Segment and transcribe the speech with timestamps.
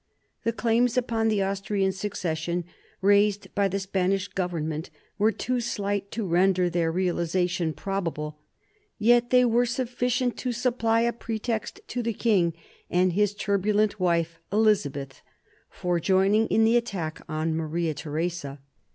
[0.45, 2.63] The' claims upon the Austrian succes sion
[3.01, 4.89] raised by the Spanish Government
[5.19, 8.39] were too slight to render their realisation probable;
[8.97, 12.53] yet they were sufficient to supply a pretext to the king
[12.89, 15.21] and his turbu lent wife Elizabeth
[15.69, 18.59] for joining in the attack on Maria Theresa.